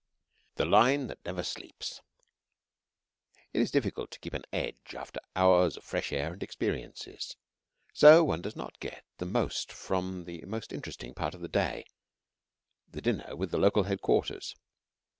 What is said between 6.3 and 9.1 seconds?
and experiences; so one does not get